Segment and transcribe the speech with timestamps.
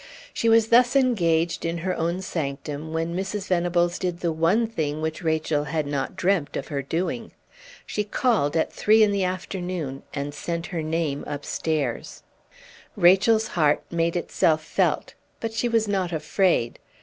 [0.33, 3.47] She was thus engaged, in her own sanctum, when Mrs.
[3.47, 7.33] Venables did the one thing which Rachel had not dreamt of her doing.
[7.85, 12.23] She called at three in the afternoon, and sent her name upstairs.
[12.95, 16.79] Rachel's heart made itself felt; but she was not afraid.